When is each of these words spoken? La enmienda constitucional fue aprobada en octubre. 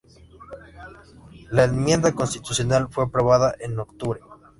La 1.51 1.65
enmienda 1.65 2.13
constitucional 2.15 2.87
fue 2.89 3.03
aprobada 3.03 3.53
en 3.59 3.77
octubre. 3.77 4.19